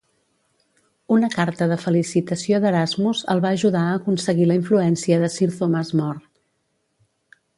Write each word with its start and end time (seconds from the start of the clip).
Una 1.15 1.27
carta 1.33 1.67
de 1.71 1.75
felicitació 1.83 2.61
d'Erasmus 2.63 3.21
el 3.35 3.43
va 3.45 3.51
ajudar 3.59 3.83
a 3.89 3.93
aconseguir 3.99 4.49
la 4.53 4.57
influència 4.63 5.19
de 5.25 5.31
Sir 5.35 5.51
Thomas 5.59 5.95
More. 6.01 6.25